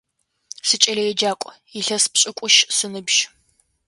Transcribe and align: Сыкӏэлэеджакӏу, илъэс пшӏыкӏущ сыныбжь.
Сыкӏэлэеджакӏу, 0.67 1.53
илъэс 1.79 2.05
пшӏыкӏущ 2.11 2.55
сыныбжь. 2.75 3.19